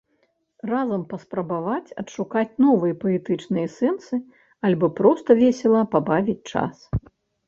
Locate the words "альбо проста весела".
4.71-5.83